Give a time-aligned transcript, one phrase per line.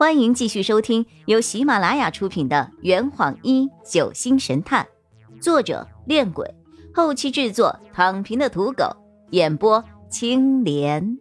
[0.00, 4.88] 欢迎继续收听由喜马拉雅出品的《圆谎一九星神探》，
[5.42, 6.54] 作者：恋鬼，
[6.94, 8.96] 后期制作：躺平的土狗，
[9.32, 11.18] 演播：青莲。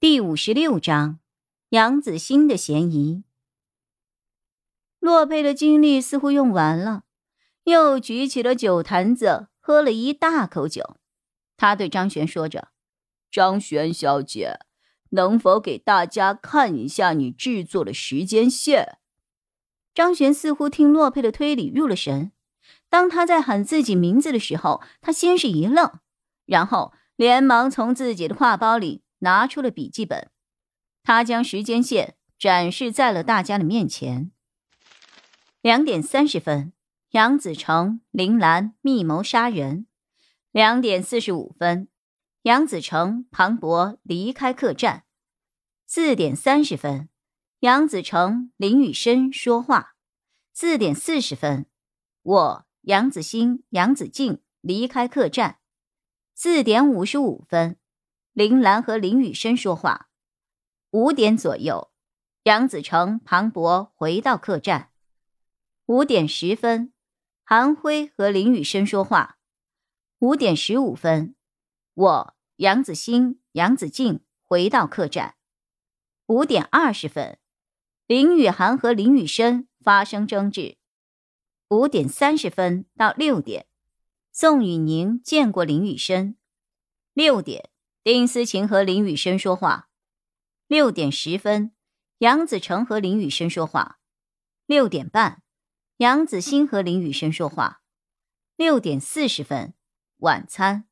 [0.00, 1.20] 第五十六章：
[1.68, 3.22] 杨子欣的嫌疑。
[4.98, 7.04] 洛佩的精力似乎用完了，
[7.62, 10.96] 又举起了酒坛子，喝了一大口酒。
[11.56, 12.70] 他对张璇说着
[13.30, 14.58] ：“张璇小姐。”
[15.14, 18.98] 能否给大家看一下你制作的时间线？
[19.94, 22.32] 张璇似乎听洛佩的推理入了神。
[22.88, 26.00] 当他在喊自己名字的时候，他先是一愣，
[26.46, 30.30] 然后连忙从自己的挎包里拿出了笔记本。
[31.04, 34.32] 他将时间线展示在了大家的面前。
[35.60, 36.72] 两点三十分，
[37.10, 39.86] 杨子成、林兰密谋杀人。
[40.50, 41.88] 两点四十五分。
[42.42, 45.03] 杨子成、庞博离开客栈。
[45.96, 47.08] 四点三十分，
[47.60, 49.94] 杨子成、林雨生说话。
[50.52, 51.66] 四点四十分，
[52.22, 55.60] 我杨子欣、杨子静离开客栈。
[56.34, 57.78] 四点五十五分，
[58.32, 60.08] 林兰和林雨生说话。
[60.90, 61.92] 五点左右，
[62.42, 64.90] 杨子成、庞博回到客栈。
[65.86, 66.92] 五点十分，
[67.44, 69.38] 韩辉和林雨生说话。
[70.18, 71.36] 五点十五分，
[71.94, 72.34] 我。
[72.56, 75.36] 杨子欣、杨子静回到客栈。
[76.26, 77.38] 五点二十分，
[78.06, 80.78] 林雨涵和林雨生发生争执。
[81.68, 83.66] 五点三十分到六点，
[84.32, 86.36] 宋雨宁见过林雨生。
[87.12, 87.68] 六点，
[88.02, 89.90] 丁思琴和林雨生说话。
[90.66, 91.72] 六点十分，
[92.18, 93.98] 杨子成和林雨生说话。
[94.64, 95.42] 六点半，
[95.98, 97.82] 杨子欣和林雨生说话。
[98.56, 99.74] 六点四十分，
[100.18, 100.88] 晚餐。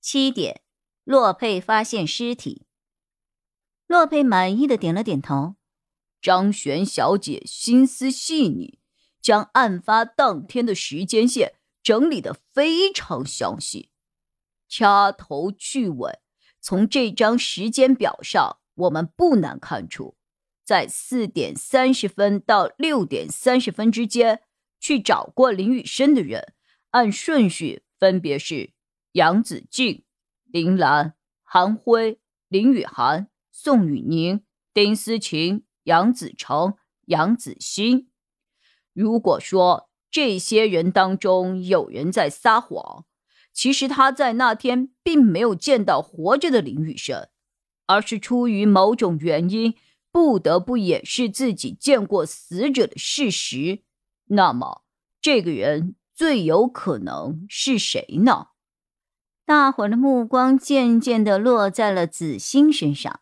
[0.00, 0.62] 七点。
[1.04, 2.66] 洛佩发现尸体。
[3.92, 5.56] 洛佩满意的点了点头。
[6.22, 8.78] 张璇小姐心思细腻，
[9.20, 13.90] 将案发当天的时间线整理的非常详细，
[14.66, 16.20] 掐头去尾。
[16.58, 20.16] 从这张时间表上，我们不难看出，
[20.64, 24.40] 在四点三十分到六点三十分之间
[24.80, 26.54] 去找过林雨生的人，
[26.92, 28.72] 按顺序分别是
[29.12, 30.02] 杨子静。
[30.46, 34.42] 林兰、韩辉、林雨涵、宋雨宁、
[34.74, 36.74] 丁思琴、杨子成、
[37.04, 38.08] 杨子欣。
[38.92, 43.04] 如果说这些人当中有人在撒谎，
[43.52, 47.28] 其实他在那天并没有见到活着的林雨生，
[47.86, 49.74] 而是出于某种原因
[50.10, 53.82] 不得不掩饰自己见过死者的事实。
[54.26, 54.84] 那么，
[55.20, 58.48] 这个人最有可能是谁呢？
[59.44, 63.21] 大伙的目光渐渐地落在了子欣身上。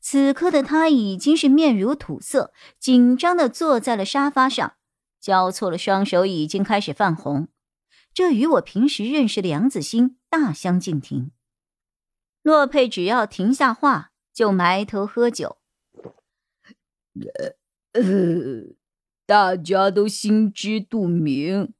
[0.00, 4.74] 此刻的他已经是面如土色，紧张地坐在了沙发上，
[5.20, 7.48] 交错了双手，已经开始泛红。
[8.14, 11.30] 这与我平时认识的杨子欣大相径庭。
[12.42, 15.58] 洛佩只要停下话，就埋头喝酒。
[17.92, 18.02] 呃，
[19.26, 21.74] 大家都心知肚明，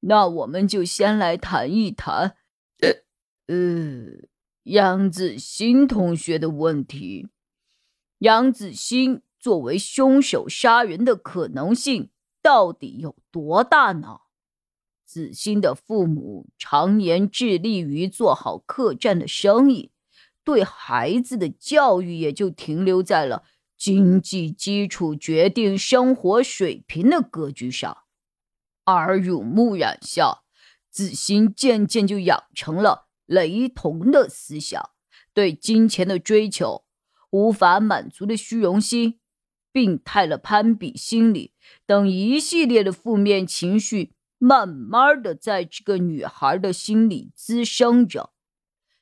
[0.00, 2.36] 那我们就先来谈一谈。
[3.46, 4.28] 呃，
[4.62, 7.28] 杨子欣同学的问题，
[8.20, 12.10] 杨子欣作为凶手杀人的可能性
[12.42, 14.20] 到底有多大呢？
[15.06, 19.90] 子欣的父母常年致力于做好客栈的生意，
[20.44, 23.44] 对孩子的教育也就停留在了
[23.78, 28.04] 经济基础决定生活水平的格局上，
[28.84, 30.42] 耳濡目染下，
[30.90, 33.06] 子欣渐渐就养成了。
[33.24, 34.90] 雷同的思想，
[35.32, 36.84] 对金钱的追求，
[37.30, 39.18] 无法满足的虚荣心，
[39.72, 41.52] 病态的攀比心理
[41.86, 48.32] 等一系列的负面情绪，慢慢的在这个女孩的心里滋生着。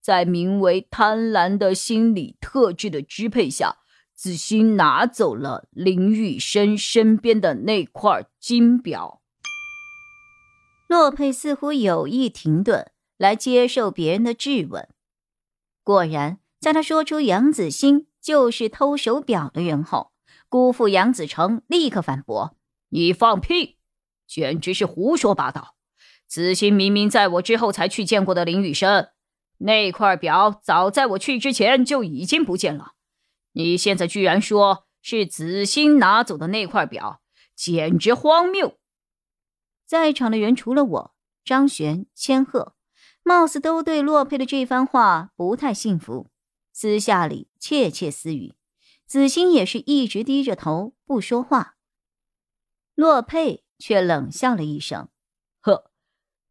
[0.00, 3.78] 在名为贪婪的心理特质的支配下，
[4.14, 9.20] 子欣拿走了林雨生身边的那块金表。
[10.88, 12.90] 洛佩似乎有意停顿。
[13.20, 14.88] 来接受别人的质问。
[15.84, 20.12] 果然，在他说出杨子欣就是偷手表的人后，
[20.48, 22.56] 姑父杨子成立刻反驳
[22.90, 23.78] ：“你放屁，
[24.26, 25.74] 简直是胡说八道！
[26.26, 29.08] 子欣明明在我之后才去见过的林雨生，
[29.58, 32.92] 那块表早在我去之前就已经不见了。
[33.52, 37.20] 你现在居然说是子欣拿走的那块表，
[37.54, 38.78] 简直荒谬！”
[39.86, 41.14] 在场的人除了我、
[41.44, 42.74] 张璇、千鹤。
[43.22, 46.30] 貌似都对洛佩的这番话不太信服，
[46.72, 48.54] 私下里窃窃私语
[49.06, 51.76] ：“子欣也是一直低着头不说话。
[52.94, 55.08] 洛佩却冷笑了一声
[55.60, 55.90] ：“呵，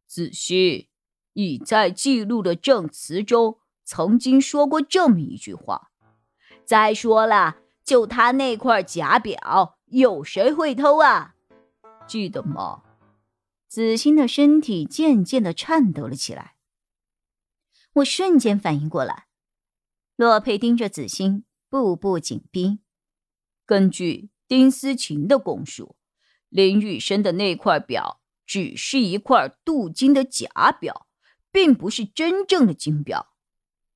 [0.06, 0.88] 子欣，
[1.32, 5.90] 你在记录的证词中曾经说过这么一句话。
[6.64, 11.34] 再说了，就他那块假表，有谁会偷啊？
[12.06, 12.82] 记得吗？”
[13.66, 16.56] 子欣的身体渐渐的颤抖了起来。
[17.94, 19.26] 我瞬间反应过来，
[20.20, 22.80] 洛佩盯着子欣，步步紧逼。
[23.64, 25.96] 根据丁思琴的供述。
[26.50, 30.46] 林雨生的那块表只是一块镀金的假
[30.78, 31.06] 表，
[31.50, 33.28] 并不是真正的金表，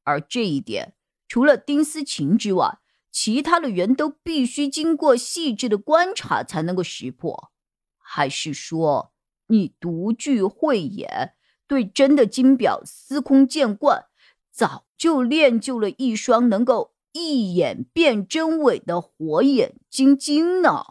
[0.05, 0.95] 而这一点
[1.29, 2.79] 除了丁思琴之外，
[3.13, 7.53] 其他的人都必须经过细致的观察才能够识破。
[7.99, 9.13] 还是说
[9.49, 11.35] 你独具慧眼，
[11.67, 14.07] 对真的金表司空见惯，
[14.55, 20.85] 早就练就了一双能够一眼辨真伪的火眼金睛呢？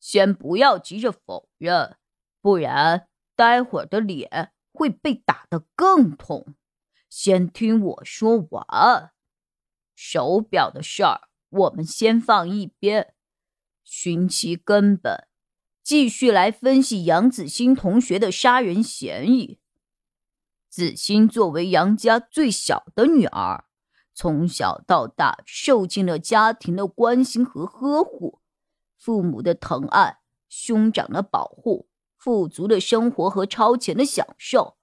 [0.00, 1.96] 先不要急着否认，
[2.40, 3.06] 不然
[3.36, 6.56] 待会儿的脸会被打得更痛。
[7.08, 9.12] 先听我说完，
[9.94, 13.14] 手表的事儿我们先放一边，
[13.84, 15.28] 寻其根本，
[15.84, 19.60] 继续来分析杨子欣同学的杀人嫌疑。
[20.78, 23.64] 子欣作为杨家最小的女儿，
[24.14, 28.40] 从小到大受尽了家庭的关心和呵护。
[28.96, 34.76] 父母的疼爱，兄长的保护，富足的生活和超前的享受，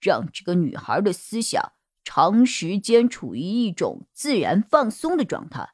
[0.00, 1.72] 让这个女孩的思想
[2.04, 5.70] 长时间处于一种自然放松的状态。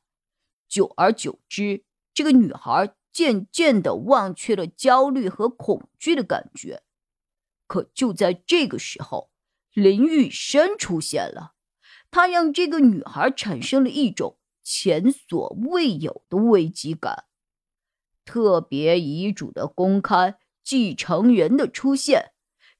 [0.66, 1.84] 久而久之，
[2.14, 6.82] 这个女孩渐渐的忘却了焦虑和恐惧的感觉。
[7.66, 9.30] 可就在这个时候，
[9.74, 11.54] 林玉生出现了，
[12.10, 17.24] 他让这个女孩产生了一种前所未有的危机感。
[18.24, 22.32] 特别遗嘱的公开，继承人的出现，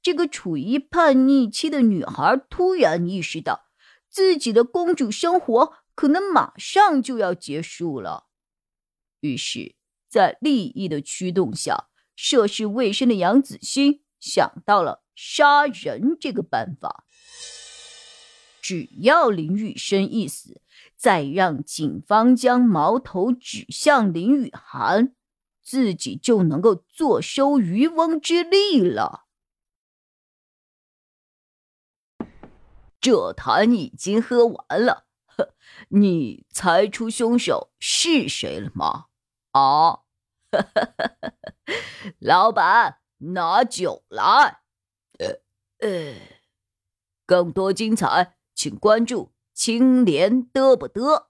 [0.03, 3.67] 这个处于叛逆期的女孩突然意识到，
[4.11, 8.27] 自己的公主生活可能马上就要结束了。
[9.21, 9.75] 于是，
[10.09, 17.05] 在利益的驱动下，涉世未深的杨子欣想到了杀人这个办法。
[18.61, 20.61] 只要林雨生一死，
[20.97, 25.15] 再让警方将矛头指向林雨涵。
[25.61, 29.27] 自己就能够坐收渔翁之利了。
[32.99, 35.55] 这坛已经喝完了，呵，
[35.89, 39.09] 你猜出凶手是谁了吗？
[39.51, 40.01] 啊，
[42.19, 44.63] 老板，拿酒来。
[45.19, 45.41] 呃
[45.81, 46.15] 呃，
[47.27, 51.27] 更多精彩，请关注青莲嘚不嘚。